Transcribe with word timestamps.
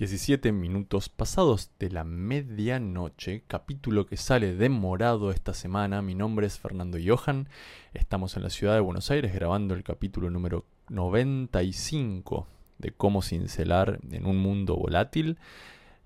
17 0.00 0.50
minutos 0.52 1.10
pasados 1.10 1.72
de 1.78 1.90
la 1.90 2.04
medianoche, 2.04 3.44
capítulo 3.46 4.06
que 4.06 4.16
sale 4.16 4.54
demorado 4.54 5.30
esta 5.30 5.52
semana. 5.52 6.00
Mi 6.00 6.14
nombre 6.14 6.46
es 6.46 6.58
Fernando 6.58 6.96
Johan, 7.04 7.50
estamos 7.92 8.34
en 8.34 8.44
la 8.44 8.48
ciudad 8.48 8.72
de 8.72 8.80
Buenos 8.80 9.10
Aires 9.10 9.34
grabando 9.34 9.74
el 9.74 9.82
capítulo 9.82 10.30
número 10.30 10.64
95 10.88 12.46
de 12.78 12.92
cómo 12.92 13.20
cincelar 13.20 14.00
en 14.10 14.24
un 14.24 14.38
mundo 14.38 14.74
volátil. 14.74 15.36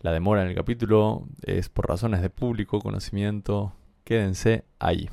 La 0.00 0.10
demora 0.10 0.42
en 0.42 0.48
el 0.48 0.56
capítulo 0.56 1.28
es 1.42 1.68
por 1.68 1.86
razones 1.86 2.20
de 2.20 2.30
público 2.30 2.80
conocimiento. 2.80 3.74
Quédense 4.02 4.64
ahí. 4.80 5.08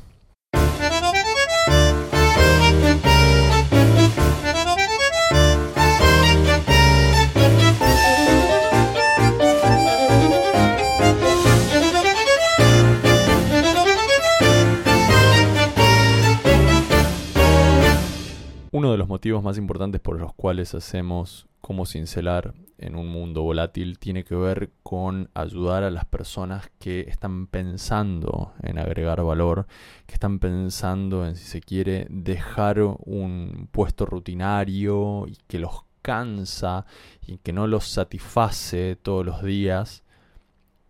Motivos 19.22 19.44
más 19.44 19.60
importantes 19.60 20.02
por 20.02 20.20
los 20.20 20.34
cuales 20.34 20.74
hacemos 20.74 21.46
como 21.62 21.86
cincelar 21.86 22.56
en 22.80 22.96
un 22.96 23.08
mundo 23.08 23.44
volátil 23.44 24.00
tiene 24.00 24.24
que 24.24 24.34
ver 24.34 24.72
con 24.82 25.30
ayudar 25.36 25.84
a 25.84 25.92
las 25.92 26.06
personas 26.06 26.72
que 26.80 27.02
están 27.02 27.46
pensando 27.46 28.54
en 28.64 28.80
agregar 28.80 29.22
valor, 29.22 29.68
que 30.08 30.16
están 30.16 30.40
pensando 30.40 31.24
en, 31.28 31.36
si 31.36 31.46
se 31.46 31.62
quiere, 31.62 32.08
dejar 32.10 32.82
un 32.82 33.68
puesto 33.72 34.08
rutinario 34.08 35.28
y 35.28 35.38
que 35.48 35.60
los 35.60 35.84
cansa 36.02 36.88
y 37.28 37.38
que 37.38 37.54
no 37.54 37.68
los 37.68 37.86
satisface 37.86 38.96
todos 38.96 39.24
los 39.24 39.44
días 39.44 40.04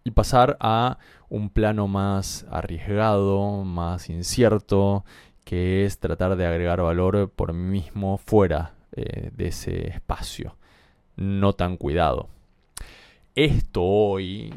y 0.05 0.11
pasar 0.11 0.55
a 0.61 0.99
un 1.27 1.49
plano 1.49 1.89
más 1.89 2.45
arriesgado, 2.49 3.65
más 3.65 4.09
incierto 4.09 5.03
que 5.51 5.83
es 5.83 5.99
tratar 5.99 6.37
de 6.37 6.45
agregar 6.45 6.81
valor 6.81 7.29
por 7.29 7.51
mí 7.51 7.81
mismo 7.81 8.17
fuera 8.17 8.73
eh, 8.93 9.31
de 9.35 9.47
ese 9.47 9.89
espacio, 9.89 10.55
no 11.17 11.51
tan 11.51 11.75
cuidado. 11.75 12.29
Esto 13.35 13.83
hoy 13.83 14.53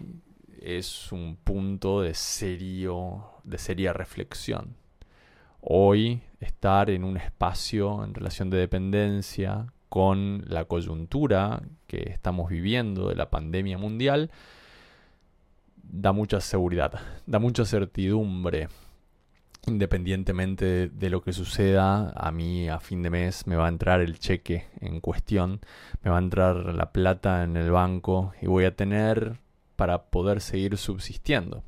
es 0.63 1.11
un 1.11 1.35
punto 1.35 2.01
de 2.01 2.15
serio, 2.15 3.25
de 3.43 3.59
seria 3.59 3.93
reflexión. 3.93 4.77
Hoy 5.61 6.21
estar 6.39 6.89
en 6.91 7.03
un 7.03 7.17
espacio 7.17 8.05
en 8.05 8.15
relación 8.15 8.49
de 8.49 8.59
dependencia 8.59 9.73
con 9.89 10.45
la 10.47 10.67
coyuntura 10.67 11.61
que 11.89 12.09
estamos 12.09 12.49
viviendo 12.49 13.09
de 13.09 13.17
la 13.17 13.31
pandemia 13.31 13.79
mundial 13.79 14.31
da 15.83 16.13
mucha 16.13 16.41
seguridad, 16.41 17.01
da 17.27 17.41
mucha 17.41 17.65
certidumbre 17.65 18.69
independientemente 19.67 20.89
de 20.89 21.11
lo 21.11 21.23
que 21.23 21.33
suceda, 21.33 22.13
a 22.17 22.31
mí 22.31 22.69
a 22.69 22.81
fin 22.81 23.03
de 23.03 23.11
mes 23.11 23.47
me 23.47 23.57
va 23.57 23.67
a 23.67 23.69
entrar 23.69 24.01
el 24.01 24.19
cheque 24.19 24.67
en 24.81 25.01
cuestión, 25.01 25.61
me 26.03 26.11
va 26.11 26.17
a 26.17 26.23
entrar 26.23 26.57
la 26.75 26.93
plata 26.93 27.45
en 27.45 27.57
el 27.57 27.71
banco 27.71 28.33
y 28.41 28.47
voy 28.47 28.65
a 28.65 28.77
tener 28.77 29.39
para 29.77 30.05
poder 30.05 30.41
seguir 30.41 30.77
subsistiendo. 30.77 31.65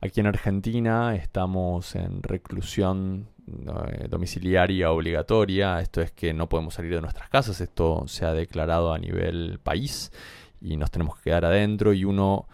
Aquí 0.00 0.20
en 0.20 0.26
Argentina 0.26 1.14
estamos 1.16 1.94
en 1.96 2.22
reclusión 2.22 3.28
eh, 3.48 4.06
domiciliaria 4.08 4.90
obligatoria, 4.90 5.80
esto 5.80 6.00
es 6.00 6.12
que 6.12 6.32
no 6.32 6.48
podemos 6.48 6.74
salir 6.74 6.94
de 6.94 7.00
nuestras 7.00 7.28
casas, 7.28 7.60
esto 7.60 8.04
se 8.06 8.24
ha 8.24 8.32
declarado 8.32 8.92
a 8.92 8.98
nivel 8.98 9.58
país 9.62 10.12
y 10.60 10.76
nos 10.76 10.90
tenemos 10.90 11.16
que 11.16 11.24
quedar 11.24 11.44
adentro 11.44 11.92
y 11.92 12.04
uno 12.04 12.46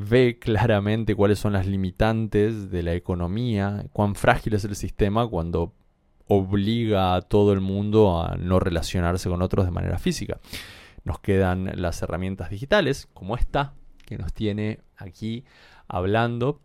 ve 0.00 0.38
claramente 0.38 1.16
cuáles 1.16 1.40
son 1.40 1.54
las 1.54 1.66
limitantes 1.66 2.70
de 2.70 2.82
la 2.82 2.94
economía, 2.94 3.86
cuán 3.92 4.14
frágil 4.14 4.54
es 4.54 4.64
el 4.64 4.76
sistema 4.76 5.26
cuando 5.26 5.74
obliga 6.28 7.16
a 7.16 7.22
todo 7.22 7.52
el 7.52 7.60
mundo 7.60 8.22
a 8.22 8.36
no 8.36 8.60
relacionarse 8.60 9.28
con 9.28 9.42
otros 9.42 9.64
de 9.64 9.72
manera 9.72 9.98
física. 9.98 10.38
Nos 11.04 11.18
quedan 11.18 11.72
las 11.74 12.00
herramientas 12.02 12.50
digitales, 12.50 13.08
como 13.12 13.36
esta, 13.36 13.74
que 14.06 14.18
nos 14.18 14.32
tiene 14.32 14.80
aquí 14.96 15.44
hablando, 15.88 16.60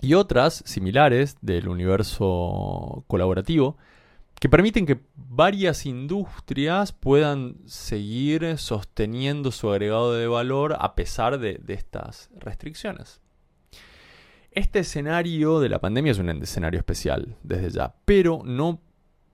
y 0.00 0.14
otras 0.14 0.64
similares 0.66 1.36
del 1.42 1.68
universo 1.68 3.04
colaborativo, 3.06 3.76
que 4.42 4.48
permiten 4.48 4.86
que 4.86 4.98
varias 5.14 5.86
industrias 5.86 6.90
puedan 6.90 7.58
seguir 7.64 8.58
sosteniendo 8.58 9.52
su 9.52 9.70
agregado 9.70 10.14
de 10.14 10.26
valor 10.26 10.74
a 10.80 10.96
pesar 10.96 11.38
de, 11.38 11.60
estas 11.68 12.28
restricciones. 12.40 13.20
Este 14.50 14.80
escenario 14.80 15.60
de 15.60 15.68
la 15.68 15.78
pandemia 15.78 16.10
es 16.10 16.18
un 16.18 16.28
escenario 16.28 16.80
especial 16.80 17.36
desde 17.44 17.70
ya, 17.70 17.94
pero 18.04 18.42
no 18.44 18.80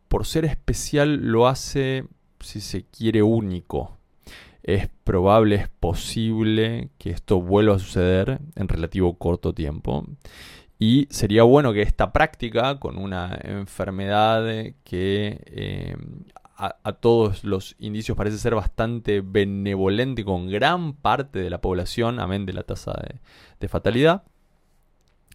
por 0.09 0.27
ser 0.27 0.45
especial 0.45 1.15
lo 1.33 1.49
hace, 1.49 2.05
si 2.41 2.61
se 2.61 2.85
quiere, 2.85 3.23
único. 3.23 3.97
Es 4.63 4.91
probable, 5.05 5.55
es 5.55 5.69
posible 5.71 6.91
que 6.99 7.13
esto 7.13 7.41
vuelva 7.41 7.77
a 7.77 7.79
suceder 7.79 8.41
en 8.57 8.69
relativo 8.69 9.17
corto 9.17 9.55
tiempo. 9.55 10.05
Y 10.79 11.09
sería 11.11 11.43
bueno 11.43 11.73
que 11.73 11.83
esta 11.83 12.13
práctica, 12.13 12.79
con 12.79 12.99
una 12.99 13.37
enfermedad 13.43 14.45
que 14.85 15.43
eh, 15.47 15.97
a, 16.59 16.93
todos 16.93 17.45
los 17.45 17.77
indicios 17.79 18.17
parece 18.17 18.39
ser 18.39 18.55
bastante 18.55 19.21
benevolente 19.21 20.25
con 20.25 20.49
gran 20.49 20.93
parte 20.93 21.39
de 21.39 21.51
la 21.51 21.61
población, 21.61 22.19
amén 22.19 22.47
de 22.47 22.53
la 22.53 22.65
tasa 22.65 22.93
de, 23.61 23.69
fatalidad, 23.69 24.25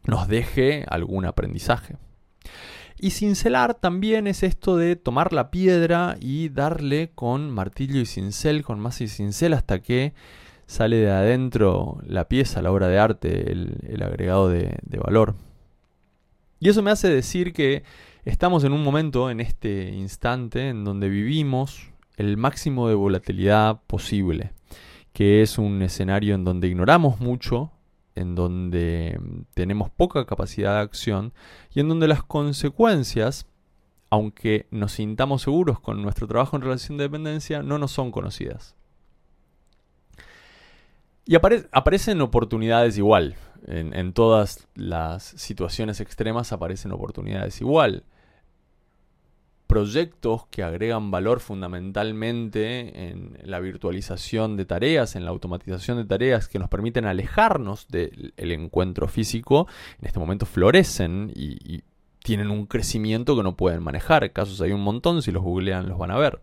nos 0.05 0.27
deje 0.27 0.85
algún 0.89 1.25
aprendizaje. 1.25 1.95
Y 2.99 3.11
cincelar 3.11 3.73
también 3.73 4.27
es 4.27 4.43
esto 4.43 4.75
de 4.75 4.97
tomar 4.97 5.31
la 5.31 5.49
piedra 5.49 6.17
y 6.19 6.49
darle 6.49 7.11
con 7.15 7.51
martillo 7.51 7.99
y 7.99 8.05
cincel, 8.05 8.63
con 8.63 8.79
masa 8.79 9.05
y 9.05 9.07
cincel, 9.07 9.53
hasta 9.53 9.81
que 9.81 10.13
sale 10.65 10.97
de 10.97 11.11
adentro 11.11 11.99
la 12.05 12.27
pieza, 12.27 12.61
la 12.61 12.71
obra 12.71 12.87
de 12.87 12.99
arte, 12.99 13.51
el, 13.51 14.03
agregado 14.03 14.49
de, 14.49 14.77
de 14.83 14.97
valor. 14.97 15.35
Y 16.59 16.69
eso 16.69 16.81
me 16.81 16.91
hace 16.91 17.09
decir 17.09 17.53
que 17.53 17.83
estamos 18.25 18.63
en 18.63 18.73
un 18.73 18.83
momento, 18.83 19.29
en 19.29 19.39
este 19.39 19.89
instante, 19.89 20.69
en 20.69 20.83
donde 20.83 21.09
vivimos 21.09 21.91
el 22.17 22.37
máximo 22.37 22.87
de 22.87 22.95
volatilidad 22.95 23.81
posible, 23.87 24.53
que 25.13 25.41
es 25.41 25.57
un 25.57 25.81
escenario 25.81 26.35
en 26.35 26.43
donde 26.43 26.67
ignoramos 26.67 27.19
mucho, 27.19 27.71
en 28.15 28.35
donde 28.35 29.19
tenemos 29.53 29.89
poca 29.89 30.25
capacidad 30.25 30.75
de 30.75 30.81
acción 30.81 31.33
y 31.73 31.79
en 31.79 31.89
donde 31.89 32.07
las 32.07 32.23
consecuencias, 32.23 33.47
aunque 34.09 34.67
nos 34.71 34.93
sintamos 34.93 35.41
seguros 35.41 35.79
con 35.79 36.01
nuestro 36.01 36.27
trabajo 36.27 36.55
en 36.55 36.61
relación 36.61 36.97
de 36.97 37.05
dependencia, 37.05 37.63
no 37.63 37.77
nos 37.77 37.91
son 37.91 38.11
conocidas. 38.11 38.75
Y 41.25 41.35
aparecen 41.35 42.21
oportunidades 42.21 42.97
igual. 42.97 43.35
En, 43.65 44.11
todas 44.11 44.67
las 44.75 45.23
situaciones 45.23 46.01
extremas 46.01 46.51
aparecen 46.51 46.91
oportunidades 46.91 47.61
igual. 47.61 48.03
Proyectos 49.67 50.47
que 50.47 50.63
agregan 50.63 51.11
valor 51.11 51.39
fundamentalmente 51.39 53.09
en 53.09 53.37
la 53.43 53.61
virtualización 53.61 54.57
de 54.57 54.65
tareas, 54.65 55.15
en 55.15 55.23
la 55.23 55.31
automatización 55.31 55.97
de 55.97 56.05
tareas 56.05 56.49
que 56.49 56.59
nos 56.59 56.69
permiten 56.69 57.05
alejarnos 57.05 57.87
del 57.87 58.33
encuentro 58.37 59.07
físico, 59.07 59.67
en 60.01 60.07
este 60.07 60.19
momento 60.19 60.45
florecen 60.45 61.31
y, 61.33 61.57
y 61.73 61.83
tienen 62.21 62.51
un 62.51 62.65
crecimiento 62.65 63.37
que 63.37 63.43
no 63.43 63.55
pueden 63.55 63.81
manejar. 63.81 64.29
Casos 64.33 64.59
hay 64.59 64.73
un 64.73 64.81
montón, 64.81 65.21
si 65.21 65.31
los 65.31 65.41
googlean 65.41 65.87
los 65.87 65.97
van 65.97 66.11
a 66.11 66.17
ver. 66.17 66.41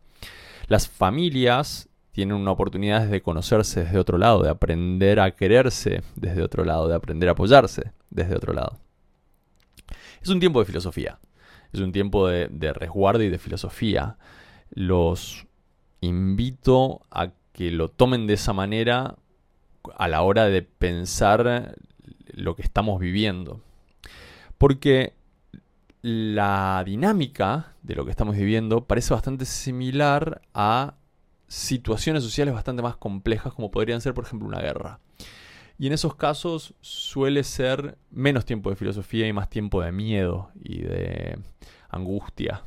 Las 0.68 0.88
familias 0.88 1.89
tienen 2.12 2.36
una 2.36 2.50
oportunidad 2.50 3.06
de 3.06 3.22
conocerse 3.22 3.84
desde 3.84 3.98
otro 3.98 4.18
lado, 4.18 4.42
de 4.42 4.50
aprender 4.50 5.20
a 5.20 5.30
quererse 5.32 6.02
desde 6.16 6.42
otro 6.42 6.64
lado, 6.64 6.88
de 6.88 6.94
aprender 6.94 7.28
a 7.28 7.32
apoyarse 7.32 7.92
desde 8.10 8.34
otro 8.34 8.52
lado. 8.52 8.78
Es 10.20 10.28
un 10.28 10.40
tiempo 10.40 10.60
de 10.60 10.66
filosofía, 10.66 11.18
es 11.72 11.80
un 11.80 11.92
tiempo 11.92 12.28
de, 12.28 12.72
resguardo 12.72 13.22
y 13.22 13.30
de 13.30 13.38
filosofía. 13.38 14.16
Los 14.70 15.46
invito 16.00 17.02
a 17.10 17.30
que 17.52 17.70
lo 17.70 17.88
tomen 17.88 18.26
de 18.26 18.34
esa 18.34 18.52
manera 18.52 19.16
a 19.96 20.08
la 20.08 20.22
hora 20.22 20.46
de 20.46 20.62
pensar 20.62 21.76
lo 22.32 22.54
que 22.54 22.62
estamos 22.62 23.00
viviendo. 23.00 23.60
Porque 24.58 25.14
la 26.02 26.82
dinámica 26.84 27.74
de 27.82 27.94
lo 27.94 28.04
que 28.04 28.10
estamos 28.10 28.36
viviendo 28.36 28.84
parece 28.84 29.14
bastante 29.14 29.44
similar 29.44 30.42
a 30.54 30.94
situaciones 31.50 32.22
sociales 32.22 32.54
bastante 32.54 32.80
más 32.80 32.96
complejas 32.96 33.52
como 33.52 33.72
podrían 33.72 34.00
ser, 34.00 34.14
por 34.14 34.24
ejemplo, 34.24 34.46
una 34.46 34.60
guerra. 34.60 35.00
Y 35.78 35.88
en 35.88 35.92
esos 35.92 36.14
casos 36.14 36.74
suele 36.80 37.42
ser 37.42 37.98
menos 38.10 38.44
tiempo 38.44 38.70
de 38.70 38.76
filosofía 38.76 39.26
y 39.26 39.32
más 39.32 39.50
tiempo 39.50 39.82
de 39.82 39.90
miedo 39.90 40.50
y 40.62 40.82
de 40.82 41.38
angustia. 41.88 42.62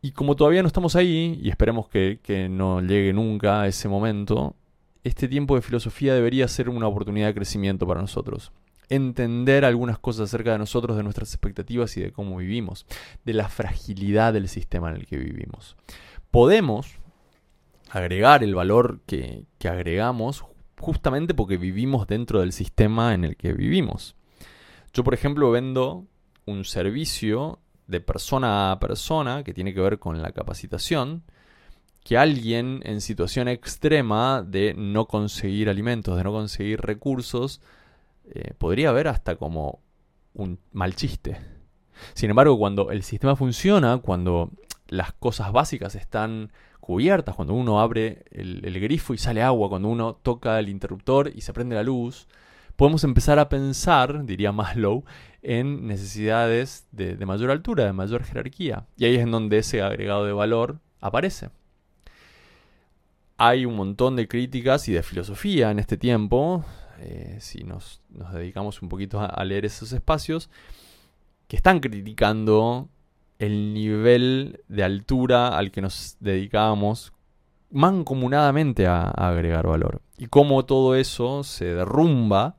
Y 0.00 0.12
como 0.12 0.36
todavía 0.36 0.62
no 0.62 0.68
estamos 0.68 0.94
ahí, 0.94 1.40
y 1.42 1.48
esperemos 1.48 1.88
que, 1.88 2.48
no 2.48 2.80
llegue 2.80 3.12
nunca 3.12 3.62
a 3.62 3.66
ese 3.66 3.88
momento, 3.88 4.54
este 5.02 5.26
tiempo 5.26 5.56
de 5.56 5.62
filosofía 5.62 6.14
debería 6.14 6.46
ser 6.46 6.68
una 6.68 6.86
oportunidad 6.86 7.26
de 7.26 7.34
crecimiento 7.34 7.88
para 7.88 8.00
nosotros. 8.00 8.52
Entender 8.88 9.64
algunas 9.64 9.98
cosas 9.98 10.28
acerca 10.28 10.52
de 10.52 10.58
nosotros, 10.58 10.96
de 10.96 11.02
nuestras 11.02 11.34
expectativas 11.34 11.96
y 11.96 12.02
de 12.02 12.12
cómo 12.12 12.36
vivimos, 12.36 12.86
de 13.24 13.32
la 13.32 13.48
fragilidad 13.48 14.32
del 14.32 14.48
sistema 14.48 14.90
en 14.90 14.96
el 14.96 15.06
que 15.06 15.16
vivimos. 15.16 15.76
Podemos 16.30 17.00
agregar 17.90 18.42
el 18.42 18.54
valor 18.54 19.00
que, 19.06 19.44
agregamos 19.64 20.44
justamente 20.78 21.34
porque 21.34 21.56
vivimos 21.56 22.06
dentro 22.06 22.40
del 22.40 22.52
sistema 22.52 23.14
en 23.14 23.24
el 23.24 23.36
que 23.36 23.52
vivimos. 23.52 24.14
Yo, 24.92 25.04
por 25.04 25.14
ejemplo, 25.14 25.50
vendo 25.50 26.06
un 26.46 26.64
servicio 26.64 27.58
de 27.86 28.00
persona 28.00 28.72
a 28.72 28.78
persona 28.78 29.42
que 29.42 29.54
tiene 29.54 29.74
que 29.74 29.80
ver 29.80 29.98
con 29.98 30.22
la 30.22 30.32
capacitación, 30.32 31.22
que 32.04 32.16
alguien 32.16 32.80
en 32.84 33.00
situación 33.00 33.48
extrema 33.48 34.42
de 34.42 34.74
no 34.74 35.06
conseguir 35.06 35.68
alimentos, 35.68 36.16
de 36.16 36.24
no 36.24 36.32
conseguir 36.32 36.80
recursos, 36.80 37.60
eh, 38.30 38.54
podría 38.56 38.92
ver 38.92 39.08
hasta 39.08 39.36
como 39.36 39.80
un 40.34 40.58
mal 40.72 40.94
chiste. 40.94 41.38
Sin 42.14 42.30
embargo, 42.30 42.58
cuando 42.58 42.90
el 42.90 43.02
sistema 43.02 43.36
funciona, 43.36 43.98
cuando 43.98 44.50
las 44.86 45.12
cosas 45.12 45.52
básicas 45.52 45.94
están 45.94 46.52
cubiertas, 46.88 47.36
cuando 47.36 47.54
uno 47.54 47.80
abre 47.80 48.24
el, 48.32 48.80
grifo 48.80 49.14
y 49.14 49.18
sale 49.18 49.42
agua, 49.42 49.68
cuando 49.68 49.88
uno 49.88 50.14
toca 50.14 50.58
el 50.58 50.68
interruptor 50.68 51.30
y 51.34 51.42
se 51.42 51.52
prende 51.52 51.76
la 51.76 51.84
luz, 51.84 52.26
podemos 52.74 53.04
empezar 53.04 53.38
a 53.38 53.48
pensar, 53.48 54.24
diría 54.24 54.50
Maslow, 54.50 55.04
en 55.42 55.86
necesidades 55.86 56.88
de, 56.90 57.16
de 57.16 57.26
mayor 57.26 57.50
altura, 57.50 57.84
de 57.84 57.92
mayor 57.92 58.24
jerarquía. 58.24 58.86
Y 58.96 59.04
ahí 59.04 59.14
es 59.14 59.22
en 59.22 59.30
donde 59.30 59.58
ese 59.58 59.82
agregado 59.82 60.24
de 60.24 60.32
valor 60.32 60.80
aparece 61.00 61.50
hay 63.38 63.64
un 63.64 63.76
montón 63.76 64.16
de 64.16 64.26
críticas 64.26 64.88
y 64.88 64.92
de 64.92 65.02
filosofía 65.02 65.70
en 65.70 65.78
este 65.78 65.96
tiempo, 65.96 66.64
eh, 66.98 67.38
si 67.40 67.62
nos, 67.62 68.02
dedicamos 68.08 68.82
un 68.82 68.88
poquito 68.88 69.20
a, 69.20 69.44
leer 69.44 69.64
esos 69.64 69.92
espacios, 69.92 70.50
que 71.46 71.56
están 71.56 71.78
criticando 71.78 72.88
el 73.38 73.74
nivel 73.74 74.62
de 74.68 74.84
altura 74.84 75.56
al 75.56 75.70
que 75.70 75.80
nos 75.80 76.16
dedicábamos 76.20 77.12
mancomunadamente 77.70 78.86
a, 78.86 79.02
a 79.02 79.28
agregar 79.28 79.66
valor. 79.66 80.00
Y 80.16 80.26
cómo 80.26 80.64
todo 80.64 80.94
eso 80.94 81.44
se 81.44 81.66
derrumba 81.66 82.56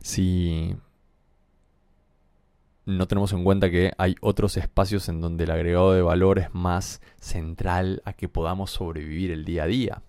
si 0.00 0.76
no 2.86 3.08
tenemos 3.08 3.32
en 3.32 3.44
cuenta 3.44 3.70
que 3.70 3.92
hay 3.96 4.14
otros 4.20 4.56
espacios 4.56 5.08
en 5.08 5.20
donde 5.20 5.44
el 5.44 5.50
agregado 5.50 5.92
de 5.92 6.02
valor 6.02 6.38
es 6.38 6.54
más 6.54 7.00
central 7.18 8.02
a 8.04 8.12
que 8.12 8.28
podamos 8.28 8.70
sobrevivir 8.70 9.30
el 9.30 9.44
día 9.44 9.64
a 9.64 9.66
día. 9.66 10.02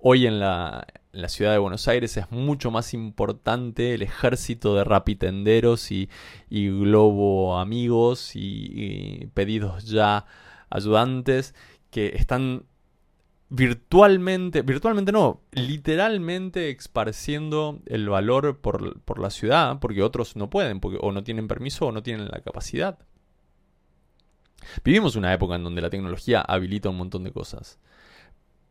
Hoy 0.00 0.26
en 0.26 0.40
la, 0.40 0.86
ciudad 1.28 1.52
de 1.52 1.58
Buenos 1.58 1.88
Aires 1.88 2.16
es 2.16 2.30
mucho 2.30 2.70
más 2.70 2.94
importante 2.94 3.94
el 3.94 4.02
ejército 4.02 4.74
de 4.74 4.84
rapitenderos 4.84 5.90
y, 5.90 6.08
y 6.50 6.68
globo 6.68 7.58
amigos 7.58 8.32
y 8.34 9.28
pedidos 9.34 9.84
ya 9.84 10.26
ayudantes 10.70 11.54
que 11.90 12.08
están 12.16 12.64
virtualmente, 13.48 14.62
virtualmente 14.62 15.12
no, 15.12 15.42
literalmente 15.52 16.70
esparciendo 16.70 17.80
el 17.86 18.08
valor 18.08 18.60
por, 18.60 19.18
la 19.18 19.30
ciudad, 19.30 19.78
porque 19.78 20.02
otros 20.02 20.36
no 20.36 20.50
pueden, 20.50 20.80
porque 20.80 20.98
o 21.00 21.12
no 21.12 21.22
tienen 21.22 21.48
permiso 21.48 21.86
o 21.86 21.92
no 21.92 22.02
tienen 22.02 22.28
la 22.28 22.40
capacidad. 22.40 22.98
Vivimos 24.84 25.16
una 25.16 25.32
época 25.32 25.54
en 25.54 25.64
donde 25.64 25.82
la 25.82 25.90
tecnología 25.90 26.40
habilita 26.40 26.88
un 26.88 26.96
montón 26.96 27.22
de 27.24 27.32
cosas. 27.32 27.78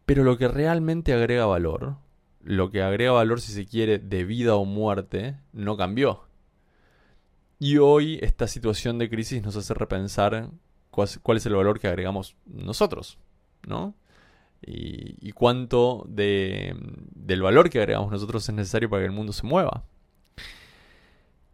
Pero 0.06 0.24
lo 0.24 0.38
que 0.38 0.47
realmente 0.47 1.13
agrega 1.13 1.45
valor, 1.45 1.95
lo 2.45 2.71
que 2.71 2.81
agrega 2.81 3.12
valor 3.12 3.42
si 3.42 3.51
se 3.51 3.65
quiere 3.65 4.00
de 4.00 4.24
vida 4.24 4.56
o 4.56 4.63
muerte, 4.63 5.36
no 5.51 5.75
cambió. 5.75 6.21
Y 7.59 7.77
hoy 7.77 8.19
esta 8.21 8.47
situación 8.47 8.97
de 8.97 9.09
crisis 9.09 9.44
nos 9.44 9.57
hace 9.57 9.74
repensar 9.74 10.50
cuál 10.89 11.38
es 11.38 11.45
el 11.45 11.56
valor 11.56 11.80
que 11.80 11.88
agregamos 11.88 12.38
nosotros, 12.45 13.18
¿no? 13.68 13.95
y, 14.68 15.31
cuánto 15.33 16.06
de, 16.07 16.75
del 17.13 17.42
valor 17.42 17.69
que 17.69 17.80
agregamos 17.80 18.12
nosotros 18.12 18.47
es 18.47 18.56
necesario 18.56 18.89
para 18.89 19.01
que 19.01 19.07
el 19.07 19.12
mundo 19.12 19.33
se 19.33 19.45
mueva. 19.45 19.83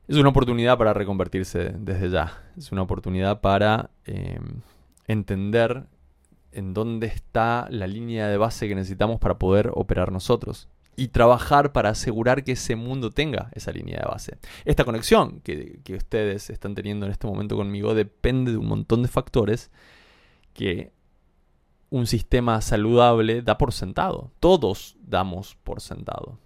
Es 0.07 0.17
una 0.17 0.29
oportunidad 0.29 0.77
para 0.77 0.93
reconvertirse 0.93 1.73
desde 1.77 2.09
ya. 2.09 2.43
Es 2.57 2.71
una 2.71 2.81
oportunidad 2.81 3.41
para 3.41 3.91
em, 4.05 4.61
entender 5.07 5.85
en 6.51 6.73
dónde 6.73 7.07
está 7.07 7.67
la 7.69 7.88
línea 7.88 8.27
de 8.27 8.38
base 8.38 8.67
que 8.67 8.75
necesitamos 8.75 9.19
para 9.19 9.38
poder 9.38 9.71
operar 9.73 10.11
nosotros. 10.11 10.67
Y 10.95 11.07
trabajar 11.09 11.71
para 11.71 11.89
asegurar 11.89 12.43
que 12.43 12.51
ese 12.51 12.75
mundo 12.75 13.11
tenga 13.11 13.49
esa 13.53 13.71
línea 13.71 13.99
de 13.99 14.05
base. 14.05 14.38
Esta 14.65 14.83
conexión 14.83 15.39
que, 15.41 15.79
que 15.83 15.95
ustedes 15.95 16.49
están 16.49 16.75
teniendo 16.75 17.05
en 17.05 17.11
este 17.11 17.27
momento 17.27 17.55
conmigo 17.55 17.95
depende 17.95 18.51
de 18.51 18.57
un 18.57 18.67
montón 18.67 19.01
de 19.01 19.07
factores 19.07 19.71
que 20.53 20.91
un 21.91 22.07
sistema 22.07 22.61
saludable 22.61 23.41
da 23.41 23.57
por 23.57 23.73
sentado. 23.73 24.31
Todos 24.39 24.95
damos 25.01 25.55
por 25.63 25.81
sentado. 25.81 26.39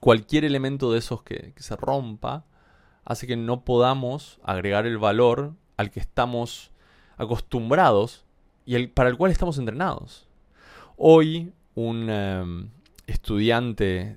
Cualquier 0.00 0.44
elemento 0.44 0.92
de 0.92 0.98
esos 0.98 1.22
que, 1.22 1.54
se 1.56 1.76
rompa 1.76 2.44
hace 3.04 3.26
que 3.26 3.36
no 3.36 3.64
podamos 3.64 4.40
agregar 4.42 4.86
el 4.86 4.98
valor 4.98 5.54
al 5.76 5.90
que 5.90 6.00
estamos 6.00 6.72
acostumbrados 7.16 8.24
y 8.66 8.74
el, 8.74 8.90
para 8.90 9.08
el 9.08 9.16
cual 9.16 9.30
estamos 9.30 9.58
entrenados. 9.58 10.26
Hoy 10.96 11.52
un 11.74 12.10
em, 12.10 12.70
estudiante, 13.10 14.16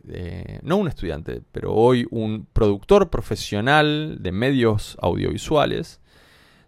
no 0.64 0.78
un 0.78 0.88
estudiante, 0.88 1.42
pero 1.52 1.74
hoy 1.74 2.06
un 2.12 2.48
productor 2.52 3.10
profesional 3.10 4.18
de 4.20 4.32
medios 4.32 4.98
audiovisuales 5.02 6.00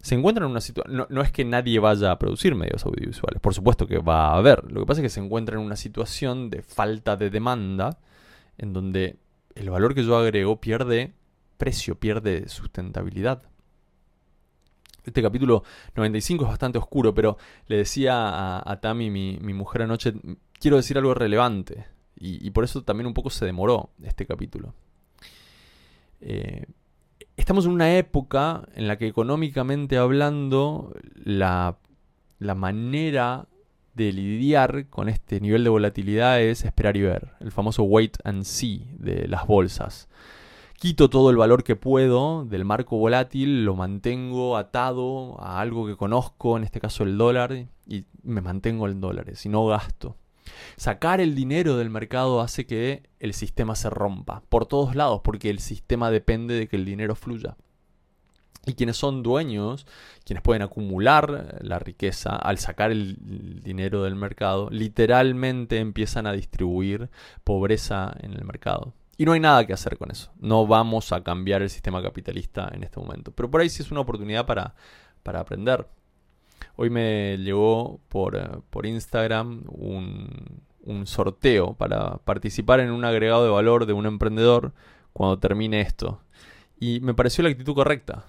se 0.05 0.13
encuentra 0.13 0.45
en 0.45 0.51
una 0.51 0.61
situación... 0.61 1.07
No, 1.09 1.21
es 1.23 1.31
que 1.31 1.43
nadie 1.43 1.79
vaya 1.79 2.11
a 2.11 2.19
producir 2.19 2.53
medios 2.53 2.85
audiovisuales, 2.85 3.41
por 3.41 3.55
supuesto 3.55 3.87
que 3.87 3.97
va 3.97 4.27
a 4.27 4.37
haber. 4.37 4.71
Lo 4.71 4.81
que 4.81 4.85
pasa 4.85 5.01
es 5.01 5.05
que 5.05 5.09
se 5.09 5.19
encuentra 5.19 5.55
en 5.55 5.65
una 5.65 5.75
situación 5.75 6.51
de 6.51 6.61
falta 6.61 7.17
de 7.17 7.31
demanda, 7.31 7.97
en 8.59 8.71
donde 8.71 9.17
el 9.55 9.69
valor 9.71 9.95
que 9.95 10.03
yo 10.03 10.15
agrego 10.15 10.61
pierde 10.61 11.15
precio, 11.57 11.95
pierde 11.95 12.47
sustentabilidad. 12.49 13.41
Este 15.05 15.23
capítulo 15.23 15.63
95 15.95 16.43
es 16.43 16.49
bastante 16.49 16.77
oscuro, 16.77 17.15
pero 17.15 17.37
le 17.65 17.77
decía 17.77 18.59
a, 18.59 18.79
Tami, 18.81 19.09
mi, 19.09 19.53
mujer 19.53 19.83
anoche, 19.83 20.13
quiero 20.59 20.77
decir 20.77 20.99
algo 20.99 21.15
relevante. 21.15 21.85
Y, 22.17 22.49
por 22.51 22.63
eso 22.63 22.81
también 22.83 23.07
un 23.07 23.13
poco 23.13 23.29
se 23.29 23.45
demoró 23.45 23.89
este 24.01 24.25
capítulo. 24.25 24.73
Eh, 26.21 26.65
estamos 27.35 27.65
en 27.65 27.71
una 27.71 27.97
época 27.97 28.67
en 28.75 28.87
la 28.87 28.97
que 28.97 29.07
económicamente 29.07 29.97
hablando 29.97 30.93
la, 31.23 31.77
manera 32.39 33.47
de 33.93 34.13
lidiar 34.13 34.87
con 34.89 35.09
este 35.09 35.39
nivel 35.39 35.63
de 35.63 35.69
volatilidad 35.69 36.41
es 36.41 36.63
esperar 36.63 36.97
y 36.97 37.01
ver, 37.01 37.33
el 37.39 37.51
famoso 37.51 37.83
wait 37.83 38.17
and 38.23 38.43
see 38.43 38.87
de 38.97 39.27
las 39.27 39.45
bolsas. 39.45 40.07
Quito 40.77 41.09
todo 41.09 41.29
el 41.29 41.37
valor 41.37 41.63
que 41.63 41.75
puedo 41.75 42.45
del 42.45 42.65
marco 42.65 42.97
volátil, 42.97 43.63
lo 43.63 43.75
mantengo 43.75 44.57
atado 44.57 45.39
a 45.41 45.61
algo 45.61 45.87
que 45.87 45.95
conozco, 45.95 46.57
en 46.57 46.63
este 46.63 46.81
caso 46.81 47.03
el 47.03 47.17
dólar, 47.17 47.67
y 47.87 48.05
me 48.23 48.41
mantengo 48.41 48.87
en 48.87 48.99
dólares 48.99 49.45
y 49.45 49.49
no 49.49 49.65
gasto. 49.67 50.17
Sacar 50.77 51.21
el 51.21 51.35
dinero 51.35 51.77
del 51.77 51.89
mercado 51.89 52.41
hace 52.41 52.65
que 52.65 53.03
el 53.19 53.33
sistema 53.33 53.75
se 53.75 53.89
rompa 53.89 54.43
por 54.49 54.65
todos 54.65 54.95
lados, 54.95 55.21
porque 55.23 55.49
el 55.49 55.59
sistema 55.59 56.11
depende 56.11 56.53
de 56.55 56.67
que 56.67 56.75
el 56.75 56.85
dinero 56.85 57.15
fluya. 57.15 57.57
Y 58.65 58.73
quienes 58.73 58.97
son 58.97 59.21
dueños, 59.21 59.85
quienes 60.23 60.41
pueden 60.41 60.63
acumular 60.63 61.59
la 61.61 61.77
riqueza 61.77 62.35
al 62.35 62.57
sacar 62.57 62.91
el 62.91 63.61
dinero 63.63 64.03
del 64.03 64.15
mercado, 64.15 64.69
literalmente 64.71 65.77
empiezan 65.77 66.25
a 66.25 66.31
distribuir 66.33 67.09
pobreza 67.43 68.15
en 68.21 68.33
el 68.33 68.43
mercado. 68.43 68.93
Y 69.17 69.25
no 69.25 69.31
hay 69.31 69.39
nada 69.39 69.65
que 69.65 69.73
hacer 69.73 69.97
con 69.97 70.11
eso. 70.11 70.31
No 70.39 70.67
vamos 70.67 71.11
a 71.11 71.23
cambiar 71.23 71.61
el 71.61 71.69
sistema 71.69 72.01
capitalista 72.01 72.69
en 72.73 72.83
este 72.83 72.99
momento. 72.99 73.31
Pero 73.31 73.49
por 73.49 73.61
ahí 73.61 73.69
sí 73.69 73.81
es 73.81 73.91
una 73.91 74.01
oportunidad 74.01 74.45
para, 74.45 74.75
para 75.23 75.39
aprender. 75.39 75.87
Hoy 76.75 76.89
me 76.89 77.37
llegó 77.37 77.99
por, 78.09 78.35
eh, 78.35 78.47
por 78.69 78.85
Instagram 78.85 79.63
un, 79.67 80.63
un 80.85 81.07
sorteo 81.07 81.73
para 81.73 82.17
participar 82.19 82.79
en 82.79 82.91
un 82.91 83.05
agregado 83.05 83.43
de 83.43 83.51
valor 83.51 83.85
de 83.85 83.93
un 83.93 84.05
emprendedor 84.05 84.73
cuando 85.13 85.39
termine 85.39 85.81
esto. 85.81 86.21
Y 86.79 86.99
me 87.01 87.13
pareció 87.13 87.43
la 87.43 87.49
actitud 87.49 87.73
correcta. 87.73 88.25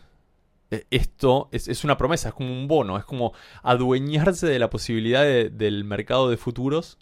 E, 0.70 0.86
esto 0.90 1.48
es, 1.52 1.84
una 1.84 1.96
promesa, 1.96 2.28
es 2.28 2.34
como 2.34 2.52
un 2.52 2.68
bono, 2.68 2.98
es 2.98 3.04
como 3.04 3.32
adueñarse 3.62 4.46
de 4.46 4.58
la 4.58 4.70
posibilidad 4.70 5.24
del 5.24 5.84
mercado 5.84 6.30
de 6.30 6.36
futuros 6.36 6.98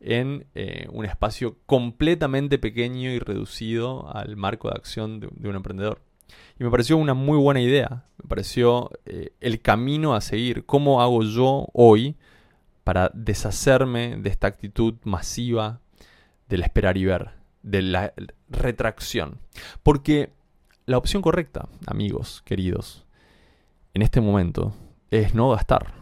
en 0.00 0.46
eh, 0.54 0.86
un 0.90 1.04
espacio 1.04 1.56
completamente 1.66 2.58
pequeño 2.58 3.10
y 3.10 3.18
reducido 3.18 4.08
al 4.14 4.36
marco 4.36 4.68
de 4.68 4.76
acción 4.76 5.20
de 5.20 5.48
un 5.48 5.56
emprendedor. 5.56 6.00
Y 6.58 6.64
me 6.64 6.70
pareció 6.70 6.96
una 6.96 7.14
muy 7.14 7.38
buena 7.38 7.60
idea. 7.60 8.04
Me 8.22 8.28
pareció 8.28 8.90
eh, 9.06 9.32
el 9.40 9.60
camino 9.60 10.14
a 10.14 10.20
seguir. 10.20 10.66
¿Cómo 10.66 11.00
hago 11.02 11.22
yo 11.22 11.68
hoy 11.72 12.16
para 12.88 13.10
deshacerme 13.12 14.16
de 14.16 14.30
esta 14.30 14.46
actitud 14.46 14.94
masiva 15.04 15.82
del 16.48 16.62
esperar 16.62 16.96
y 16.96 17.04
ver, 17.04 17.32
de 17.62 17.82
la 17.82 18.14
retracción. 18.48 19.40
Porque 19.82 20.32
la 20.86 20.96
opción 20.96 21.20
correcta, 21.20 21.68
amigos, 21.86 22.42
queridos, 22.46 23.04
en 23.92 24.00
este 24.00 24.22
momento 24.22 24.74
es 25.10 25.34
no 25.34 25.50
gastar. 25.50 25.92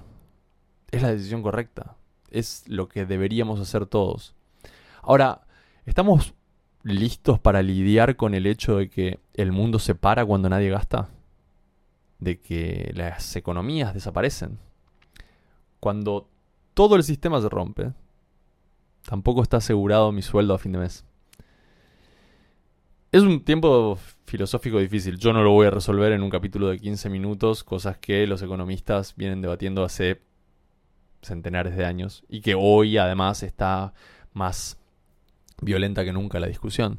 Es 0.93 1.03
la 1.03 1.11
decisión 1.11 1.43
correcta. 1.43 1.97
Es 2.31 2.63
lo 2.69 2.89
que 2.89 3.05
deberíamos 3.05 3.59
hacer 3.59 3.87
todos. 3.87 4.37
Ahora, 5.03 5.43
¿estamos 5.87 6.35
listos 6.87 7.41
para 7.41 7.63
lidiar 7.63 8.17
con 8.17 8.35
el 8.35 8.47
hecho 8.47 8.77
de 8.77 8.89
que 8.89 9.19
el 9.35 9.51
mundo 9.51 9.79
se 9.79 9.95
para 9.95 10.25
cuando 10.25 10.49
nadie 10.49 10.71
gasta? 10.71 11.09
De 12.19 12.41
que 12.41 12.93
las 12.95 13.35
economías 13.37 13.93
desaparecen. 13.93 14.59
Cuando 15.81 16.29
todo 16.75 16.97
el 16.97 17.03
sistema 17.03 17.41
se 17.41 17.49
rompe, 17.49 17.93
tampoco 19.05 19.43
está 19.43 19.59
asegurado 19.59 20.13
mi 20.13 20.23
sueldo 20.23 20.55
a 20.55 20.59
fin 20.59 20.73
de 20.73 20.79
mes. 20.79 21.05
Es 23.13 23.23
un 23.23 23.45
tiempo 23.45 23.99
filosófico 24.25 24.79
difícil. 24.79 25.19
Yo 25.19 25.33
no 25.33 25.43
lo 25.43 25.51
voy 25.51 25.67
a 25.67 25.71
resolver 25.71 26.13
en 26.13 26.23
un 26.23 26.31
capítulo 26.31 26.69
de 26.69 26.79
15 26.79 27.09
minutos, 27.11 27.65
cosas 27.65 27.99
que 27.99 28.27
los 28.27 28.43
economistas 28.43 29.15
vienen 29.17 29.43
debatiendo 29.43 29.85
hace 29.85 30.23
centenares 31.23 31.77
de 31.77 31.85
años 31.85 32.25
y 32.29 32.41
que 32.41 32.55
hoy 32.55 32.99
además 32.99 33.43
está 33.43 33.93
más 34.33 34.79
violenta 35.61 36.05
que 36.05 36.13
nunca 36.13 36.41
la 36.41 36.47
discusión. 36.47 36.99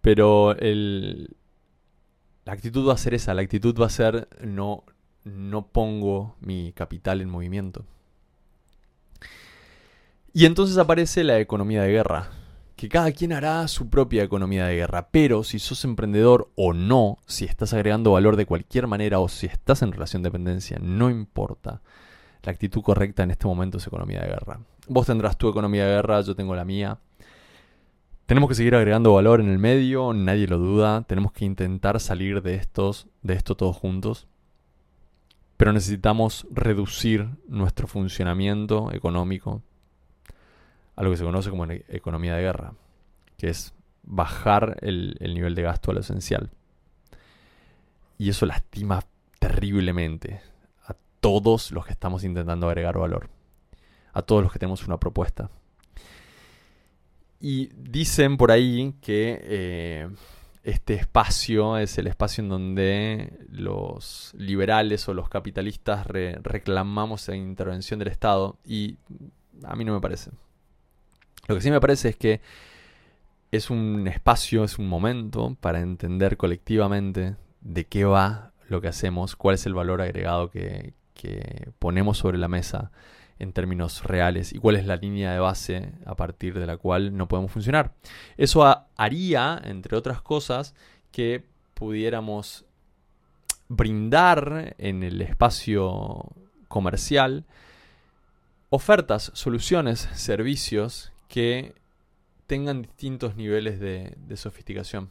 Pero 0.00 0.54
la 0.54 2.52
actitud 2.52 2.88
va 2.88 2.94
a 2.94 2.98
ser 2.98 3.14
esa, 3.14 3.34
la 3.34 3.42
actitud 3.42 3.78
va 3.78 3.86
a 3.86 3.90
ser 3.90 4.28
no, 4.42 4.84
no 5.24 5.66
pongo 5.66 6.36
mi 6.40 6.72
capital 6.72 7.20
en 7.20 7.28
movimiento. 7.28 7.84
Y 10.32 10.46
entonces 10.46 10.78
aparece 10.78 11.24
la 11.24 11.40
economía 11.40 11.82
de 11.82 11.90
guerra, 11.90 12.30
que 12.76 12.88
cada 12.88 13.10
quien 13.12 13.32
hará 13.32 13.66
su 13.68 13.90
propia 13.90 14.22
economía 14.22 14.66
de 14.66 14.76
guerra, 14.76 15.08
pero 15.10 15.42
si 15.42 15.58
sos 15.58 15.84
emprendedor 15.84 16.50
o 16.54 16.72
no, 16.72 17.18
si 17.26 17.44
estás 17.44 17.74
agregando 17.74 18.12
valor 18.12 18.36
de 18.36 18.46
cualquier 18.46 18.86
manera 18.86 19.18
o 19.18 19.28
si 19.28 19.46
estás 19.46 19.82
en 19.82 19.92
relación 19.92 20.22
de 20.22 20.28
dependencia, 20.28 20.78
no 20.80 21.10
importa. 21.10 21.82
La 22.42 22.52
actitud 22.52 22.80
correcta 22.80 23.22
en 23.22 23.32
este 23.32 23.46
momento 23.46 23.78
es 23.78 23.86
economía 23.86 24.20
de 24.20 24.28
guerra. 24.28 24.60
Vos 24.88 25.06
tendrás 25.06 25.36
tu 25.36 25.48
economía 25.48 25.84
de 25.86 25.96
guerra, 25.96 26.20
yo 26.22 26.34
tengo 26.34 26.54
la 26.54 26.64
mía. 26.64 26.98
Tenemos 28.26 28.48
que 28.48 28.54
seguir 28.54 28.74
agregando 28.74 29.12
valor 29.12 29.40
en 29.40 29.48
el 29.48 29.58
medio, 29.58 30.12
nadie 30.12 30.46
lo 30.46 30.58
duda. 30.58 31.02
Tenemos 31.02 31.32
que 31.32 31.44
intentar 31.44 31.98
salir 31.98 32.42
de 32.42 32.54
estos, 32.54 33.08
de 33.22 33.34
esto 33.34 33.56
todos 33.56 33.76
juntos. 33.76 34.28
Pero 35.56 35.72
necesitamos 35.72 36.46
reducir 36.50 37.28
nuestro 37.48 37.86
funcionamiento 37.86 38.92
económico 38.92 39.62
a 40.96 41.02
lo 41.02 41.10
que 41.10 41.16
se 41.16 41.24
conoce 41.24 41.50
como 41.50 41.64
economía 41.64 42.34
de 42.34 42.42
guerra, 42.42 42.74
que 43.36 43.48
es 43.48 43.74
bajar 44.02 44.76
el, 44.82 45.16
nivel 45.20 45.54
de 45.54 45.62
gasto 45.62 45.90
a 45.90 45.94
lo 45.94 46.00
esencial. 46.00 46.50
Y 48.18 48.28
eso 48.28 48.46
lastima 48.46 49.02
terriblemente 49.38 50.42
a 50.86 50.94
todos 51.20 51.72
los 51.72 51.86
que 51.86 51.92
estamos 51.92 52.22
intentando 52.22 52.68
agregar 52.68 52.98
valor, 52.98 53.28
a 54.12 54.22
todos 54.22 54.42
los 54.42 54.52
que 54.52 54.58
tenemos 54.58 54.86
una 54.86 54.98
propuesta. 54.98 55.50
Y 57.40 57.70
dicen 57.74 58.36
por 58.36 58.50
ahí 58.50 58.94
que 59.00 59.40
eh, 59.42 60.08
este 60.62 60.94
espacio 60.94 61.78
es 61.78 61.96
el 61.96 62.06
espacio 62.06 62.44
en 62.44 62.50
donde 62.50 63.32
los 63.50 64.32
liberales 64.36 65.08
o 65.08 65.14
los 65.14 65.28
capitalistas 65.28 66.06
reclamamos 66.06 67.28
la 67.28 67.36
intervención 67.36 67.98
del 67.98 68.08
Estado 68.08 68.58
y 68.64 68.98
a 69.64 69.74
mí 69.74 69.84
no 69.84 69.94
me 69.94 70.00
parece. 70.00 70.30
Lo 71.48 71.54
que 71.54 71.62
sí 71.62 71.70
me 71.70 71.80
parece 71.80 72.10
es 72.10 72.16
que 72.16 72.40
es 73.50 73.70
un 73.70 74.06
espacio, 74.06 74.64
es 74.64 74.78
un 74.78 74.86
momento 74.86 75.56
para 75.60 75.80
entender 75.80 76.36
colectivamente 76.36 77.36
de 77.60 77.84
qué 77.86 78.04
va 78.04 78.52
lo 78.68 78.80
que 78.80 78.88
hacemos, 78.88 79.34
cuál 79.34 79.56
es 79.56 79.66
el 79.66 79.74
valor 79.74 80.00
agregado 80.00 80.50
que, 80.50 80.94
ponemos 81.78 82.16
sobre 82.16 82.38
la 82.38 82.48
mesa 82.48 82.92
en 83.40 83.52
términos 83.52 84.04
reales 84.04 84.52
y 84.52 84.58
cuál 84.58 84.76
es 84.76 84.86
la 84.86 84.96
línea 84.96 85.32
de 85.32 85.40
base 85.40 85.92
a 86.06 86.14
partir 86.14 86.58
de 86.58 86.66
la 86.66 86.76
cual 86.76 87.16
no 87.16 87.26
podemos 87.26 87.50
funcionar. 87.50 87.94
Eso 88.36 88.86
haría, 88.96 89.60
entre 89.64 89.96
otras 89.96 90.22
cosas, 90.22 90.74
que 91.10 91.44
pudiéramos 91.74 92.64
brindar 93.68 94.76
en 94.78 95.02
el 95.02 95.20
espacio 95.22 96.26
comercial 96.68 97.44
ofertas, 98.70 99.32
soluciones, 99.34 100.08
servicios 100.14 101.12
que 101.28 101.74
tengan 102.46 102.82
distintos 102.82 103.36
niveles 103.36 103.80
de, 103.80 104.16
sofisticación. 104.36 105.10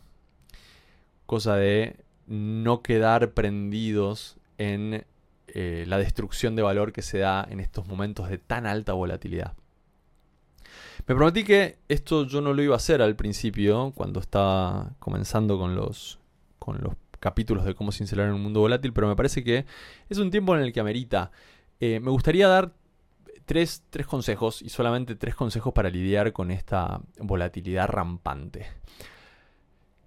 Cosa 1.26 1.56
de 1.56 1.98
no 2.26 2.82
quedar 2.82 3.32
prendidos 3.32 4.38
en 4.58 5.06
eh, 5.54 5.86
la 5.88 5.98
destrucción 5.98 6.56
de 6.56 6.62
valor 6.62 6.92
que 6.92 7.02
se 7.02 7.20
da 7.20 7.48
en 7.50 7.60
estos 7.60 7.88
momentos 7.88 8.30
de 8.30 8.38
tan 8.38 8.66
alta 8.66 8.94
volatilidad. 8.94 9.54
Me 11.08 11.16
prometí 11.16 11.44
que 11.44 11.80
esto 11.88 12.26
yo 12.26 12.42
no 12.42 12.54
lo 12.54 12.62
iba 12.62 12.76
a 12.76 12.78
hacer 12.78 13.02
al 13.02 13.16
principio, 13.16 13.92
cuando 13.96 14.20
estaba 14.20 14.92
comenzando 15.00 15.58
con 15.58 15.76
los, 15.76 16.20
con 16.60 16.80
los 16.82 16.94
capítulos 17.20 17.66
de 17.66 17.76
cómo 17.76 17.92
sincerar 17.92 18.28
en 18.28 18.36
un 18.36 18.44
mundo 18.44 18.60
volátil, 18.60 18.94
pero 18.94 19.08
me 19.08 19.16
parece 19.16 19.44
que 19.44 19.66
es 20.10 20.18
un 20.18 20.32
tiempo 20.32 20.56
en 20.56 20.62
el 20.62 20.74
que 20.74 20.80
amerita. 20.80 21.32
Eh, 21.80 22.00
me 22.00 22.12
gustaría 22.12 22.48
dar 22.48 22.74
tres, 23.50 23.82
consejos 24.08 24.62
y 24.62 24.70
solamente 24.70 25.16
tres 25.16 25.34
consejos 25.34 25.74
para 25.74 25.90
lidiar 25.90 26.34
con 26.34 26.52
esta 26.52 27.02
volatilidad 27.18 27.88
rampante. 27.88 28.68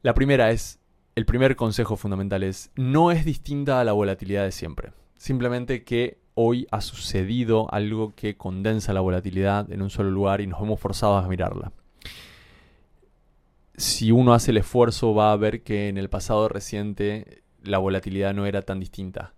La 0.02 0.14
primera 0.14 0.52
es, 0.52 0.78
el 1.16 1.26
primer 1.26 1.56
consejo 1.56 1.96
fundamental 1.96 2.44
es, 2.44 2.70
no 2.76 3.10
es 3.10 3.24
distinta 3.24 3.80
a 3.80 3.84
la 3.84 3.92
volatilidad 3.92 4.44
de 4.44 4.52
siempre. 4.52 4.92
Simplemente 5.22 5.84
que 5.84 6.18
hoy 6.34 6.66
ha 6.72 6.80
sucedido 6.80 7.72
algo 7.72 8.12
que 8.16 8.36
condensa 8.36 8.92
la 8.92 9.02
volatilidad 9.02 9.70
en 9.70 9.80
un 9.80 9.88
solo 9.88 10.10
lugar 10.10 10.40
y 10.40 10.48
nos 10.48 10.60
hemos 10.60 10.80
forzado 10.80 11.16
a 11.16 11.28
mirarla. 11.28 11.70
Si 13.76 14.10
uno 14.10 14.34
hace 14.34 14.50
el 14.50 14.56
esfuerzo 14.56 15.14
va 15.14 15.30
a 15.30 15.36
ver 15.36 15.62
que 15.62 15.86
en 15.86 15.96
el 15.96 16.10
pasado 16.10 16.48
reciente 16.48 17.44
la 17.62 17.78
volatilidad 17.78 18.34
no 18.34 18.46
era 18.46 18.62
tan 18.62 18.80
distinta. 18.80 19.32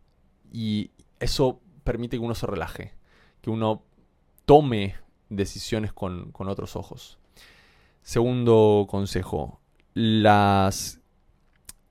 Y 0.51 0.93
eso 1.21 1.61
permite 1.85 2.17
que 2.17 2.25
uno 2.25 2.35
se 2.35 2.47
relaje, 2.47 2.95
que 3.43 3.51
uno 3.51 3.83
tome 4.47 4.95
decisiones 5.29 5.93
con, 5.93 6.33
otros 6.35 6.77
ojos. 6.77 7.19
Segundo 8.01 8.87
consejo, 8.89 9.61
las, 9.93 11.03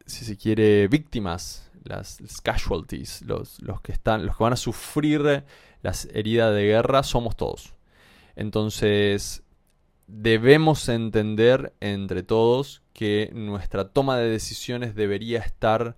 si 0.08 0.26
se 0.26 0.36
quiere, 0.36 0.88
víctimas, 0.88 1.70
las, 1.84 2.20
casualties, 2.42 3.22
los, 3.24 3.62
los, 3.62 3.82
que 3.82 3.92
están, 3.92 4.26
los 4.26 4.38
que 4.38 4.44
van 4.44 4.54
a 4.54 4.58
sufrir 4.58 5.44
las 5.82 6.06
heridas 6.14 6.54
de 6.54 6.64
guerra, 6.64 7.04
somos 7.04 7.36
todos. 7.36 7.76
Entonces, 8.36 9.44
debemos 10.08 10.88
entender 10.90 11.74
entre 11.80 12.24
todos 12.24 12.84
que 12.94 13.32
nuestra 13.34 13.90
toma 13.90 14.18
de 14.18 14.30
decisiones 14.30 14.96
debería 14.96 15.40
estar, 15.40 15.96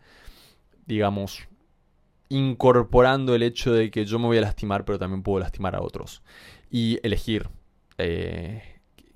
digamos, 0.86 1.48
incorporando 2.30 3.36
el 3.36 3.44
hecho 3.44 3.74
de 3.74 3.92
que 3.92 4.06
yo 4.06 4.20
me 4.20 4.26
voy 4.26 4.38
a 4.38 4.42
lastimar, 4.42 4.86
pero 4.86 5.00
también 5.00 5.24
puedo 5.24 5.40
lastimar 5.40 5.76
a 5.76 5.82
otros. 5.82 6.24
Y 6.70 7.00
elegir 7.04 7.50
eh, 7.98 8.75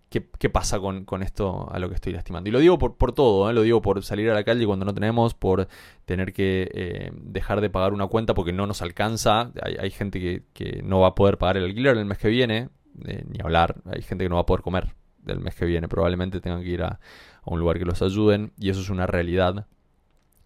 qué, 0.09 0.49
pasa 0.49 0.79
con, 0.79 1.05
esto 1.23 1.69
a 1.71 1.79
lo 1.79 1.89
que 1.89 1.95
estoy 1.95 2.13
lastimando. 2.13 2.49
Y 2.49 2.51
lo 2.51 2.59
digo 2.59 2.77
por, 2.77 2.95
por 2.95 3.13
todo, 3.13 3.49
¿eh? 3.49 3.53
lo 3.53 3.61
digo 3.61 3.81
por 3.81 4.03
salir 4.03 4.29
a 4.29 4.33
la 4.33 4.43
calle 4.43 4.65
cuando 4.65 4.85
no 4.85 4.93
tenemos, 4.93 5.33
por 5.33 5.67
tener 6.05 6.33
que 6.33 6.69
eh, 6.73 7.11
dejar 7.13 7.61
de 7.61 7.69
pagar 7.69 7.93
una 7.93 8.07
cuenta 8.07 8.33
porque 8.33 8.53
no 8.53 8.67
nos 8.67 8.81
alcanza. 8.81 9.51
Hay, 9.79 9.91
gente 9.91 10.19
que, 10.19 10.43
que, 10.53 10.81
no 10.83 10.99
va 10.99 11.09
a 11.09 11.15
poder 11.15 11.37
pagar 11.37 11.57
el 11.57 11.65
alquiler 11.65 11.97
el 11.97 12.05
mes 12.05 12.17
que 12.17 12.29
viene, 12.29 12.69
ni 12.93 13.39
hablar. 13.43 13.75
Hay 13.85 14.01
gente 14.01 14.25
que 14.25 14.29
no 14.29 14.35
va 14.35 14.41
a 14.41 14.45
poder 14.45 14.61
comer 14.61 14.95
del 15.19 15.39
mes 15.39 15.55
que 15.55 15.65
viene. 15.65 15.87
Probablemente 15.87 16.41
tengan 16.41 16.63
que 16.63 16.69
ir 16.69 16.83
a, 16.83 16.87
a 16.87 16.99
un 17.45 17.59
lugar 17.59 17.77
que 17.77 17.85
los 17.85 18.01
ayuden. 18.01 18.51
Y 18.57 18.69
eso 18.69 18.81
es 18.81 18.89
una 18.89 19.05
realidad 19.05 19.67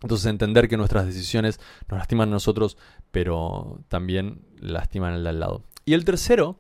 entonces 0.04 0.26
entender 0.28 0.68
que 0.68 0.78
nuestras 0.78 1.06
decisiones 1.06 1.60
nos 1.90 1.98
lastiman 1.98 2.28
a 2.30 2.34
nosotros, 2.34 2.78
pero 3.12 3.80
también 3.88 4.42
lastiman 4.60 5.14
al 5.14 5.24
de 5.24 5.30
al 5.30 5.40
lado. 5.40 5.64
Y 5.86 5.94
el 5.94 6.04
tercero, 6.04 6.60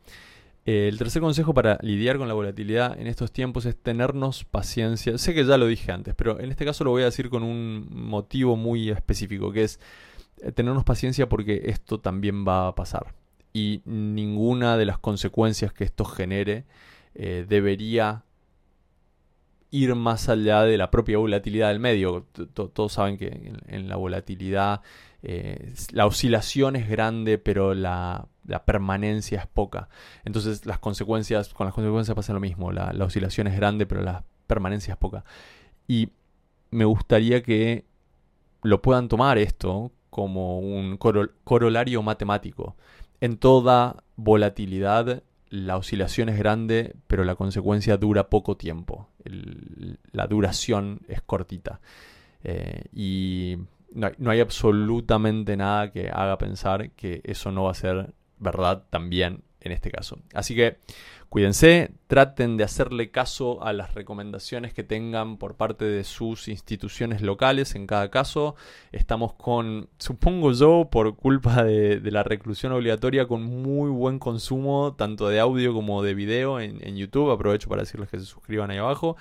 eh, 0.65 0.87
el 0.87 0.97
tercer 0.97 1.21
consejo 1.21 1.53
para 1.53 1.77
lidiar 1.81 2.17
con 2.17 2.29
la 2.29 2.33
volatilidad 2.33 2.97
en 2.97 3.07
estos 3.07 3.33
tiempos 3.33 3.65
es 3.65 3.75
tenernos 3.75 4.45
paciencia. 4.45 5.17
Sé 5.17 5.33
que 5.33 5.45
ya 5.45 5.57
lo 5.57 5.67
dije 5.67 5.91
antes, 5.91 6.15
pero 6.15 6.39
en 6.39 6.51
este 6.51 6.65
caso 6.65 6.85
lo 6.85 6.91
voy 6.91 7.01
a 7.01 7.05
decir 7.05 7.29
con 7.29 7.43
un 7.43 7.87
motivo 7.91 8.55
muy 8.55 8.89
específico, 8.89 9.51
que 9.51 9.63
es 9.63 9.79
eh, 10.41 10.53
tenernos 10.53 10.85
paciencia 10.85 11.27
porque 11.27 11.63
esto 11.65 11.99
también 11.99 12.47
va 12.47 12.67
a 12.67 12.75
pasar. 12.75 13.13
Y 13.51 13.81
ninguna 13.85 14.77
de 14.77 14.85
las 14.85 14.97
consecuencias 14.99 15.73
que 15.73 15.83
esto 15.83 16.05
genere 16.05 16.65
eh, 17.13 17.45
debería 17.47 18.23
ir 19.69 19.95
más 19.95 20.29
allá 20.29 20.63
de 20.63 20.77
la 20.77 20.89
propia 20.91 21.17
volatilidad 21.17 21.69
del 21.69 21.79
medio. 21.79 22.25
Todos 22.53 22.93
saben 22.93 23.17
que 23.17 23.53
en, 23.67 23.89
la 23.89 23.95
volatilidad 23.95 24.81
la 25.91 26.05
oscilación 26.05 26.75
es 26.75 26.87
grande, 26.87 27.37
pero 27.37 27.73
la 27.73 28.27
la 28.45 28.65
permanencia 28.65 29.39
es 29.39 29.47
poca. 29.47 29.89
Entonces 30.25 30.65
las 30.65 30.79
consecuencias, 30.79 31.53
con 31.53 31.65
las 31.65 31.73
consecuencias 31.73 32.15
pasa 32.15 32.33
lo 32.33 32.39
mismo, 32.39 32.71
la, 32.71 32.93
oscilación 33.03 33.47
es 33.47 33.55
grande 33.55 33.85
pero 33.85 34.01
la 34.01 34.23
permanencia 34.47 34.93
es 34.93 34.97
poca. 34.97 35.23
Y 35.87 36.09
me 36.71 36.85
gustaría 36.85 37.43
que 37.43 37.85
lo 38.61 38.81
puedan 38.81 39.07
tomar 39.07 39.37
esto 39.37 39.91
como 40.09 40.59
un 40.59 40.97
corolario 40.97 42.01
matemático. 42.03 42.75
En 43.19 43.37
toda 43.37 44.03
volatilidad 44.15 45.23
la 45.49 45.77
oscilación 45.77 46.29
es 46.29 46.37
grande, 46.39 46.95
pero 47.05 47.23
la 47.23 47.35
consecuencia 47.35 47.97
dura 47.97 48.29
poco 48.29 48.57
tiempo. 48.57 49.09
la 50.11 50.27
duración 50.27 51.01
es 51.07 51.21
cortita. 51.21 51.79
Eh, 52.43 52.85
y 52.91 53.57
no 53.93 54.31
hay, 54.31 54.39
absolutamente 54.39 55.55
nada 55.55 55.91
que 55.91 56.09
haga 56.09 56.37
pensar 56.37 56.89
que 56.91 57.21
eso 57.23 57.51
no 57.51 57.65
va 57.65 57.71
a 57.71 57.75
ser 57.75 58.13
verdad 58.43 58.83
también 58.89 59.43
en 59.63 59.71
este 59.71 59.91
caso. 59.91 60.19
Así 60.33 60.55
que 60.55 60.77
cuídense, 61.29 61.91
traten 62.07 62.57
de 62.57 62.63
hacerle 62.63 63.09
caso 63.09 63.63
a 63.63 63.73
las 63.73 63.95
recomendaciones 63.95 64.73
que 64.73 64.83
tengan 64.83 65.37
por 65.37 65.55
parte 65.55 65.85
de 65.85 66.03
sus 66.03 66.47
instituciones 66.47 67.21
locales 67.21 67.73
en 67.75 67.87
cada 67.87 68.11
caso. 68.11 68.55
Estamos 68.91 69.33
con, 69.33 69.89
supongo 69.97 70.51
yo, 70.51 70.89
por 70.91 71.15
culpa 71.15 71.63
de, 71.63 71.99
la 72.11 72.23
reclusión 72.23 72.73
obligatoria, 72.73 73.27
con 73.27 73.43
muy 73.43 73.89
buen 73.89 74.19
consumo 74.19 74.95
tanto 74.95 75.29
de 75.29 75.39
audio 75.39 75.73
como 75.73 76.03
de 76.03 76.13
video 76.13 76.59
en, 76.59 76.85
en 76.85 76.97
YouTube. 76.97 77.31
Aprovecho 77.31 77.69
para 77.69 77.81
decirles 77.81 78.09
que 78.09 78.19
se 78.19 78.25
suscriban 78.25 78.69
ahí 78.69 78.77
abajo. 78.77 79.15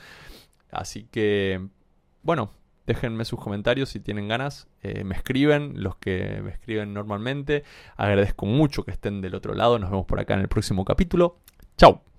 Así 0.70 1.04
que, 1.04 1.68
bueno, 2.22 2.50
Déjenme 2.86 3.24
sus 3.24 3.40
comentarios 3.40 3.90
si 3.90 4.00
tienen 4.00 4.28
ganas. 4.28 4.68
Eh, 4.82 5.04
me 5.04 5.14
escriben, 5.14 5.82
los 5.82 5.96
que 5.96 6.40
me 6.42 6.50
escriben 6.50 6.92
normalmente. 6.92 7.64
Agradezco 7.96 8.46
mucho 8.46 8.84
que 8.84 8.90
estén 8.90 9.20
del 9.20 9.34
otro 9.34 9.54
lado. 9.54 9.78
Nos 9.78 9.90
vemos 9.90 10.06
por 10.06 10.18
acá 10.20 10.34
en 10.34 10.40
el 10.40 10.48
próximo 10.48 10.84
capítulo. 10.84 11.38
Chao. 11.76 12.11